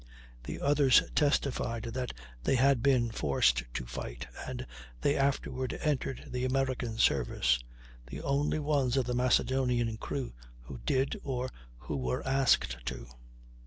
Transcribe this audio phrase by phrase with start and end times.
[0.45, 2.11] The others testified that
[2.43, 4.65] they had been forced to fight, and
[5.01, 7.59] they afterward entered the American service
[8.07, 10.33] the only ones of the Macedonian's crew
[10.63, 13.05] who did, or who were asked to.